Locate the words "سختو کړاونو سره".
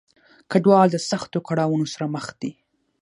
1.09-2.05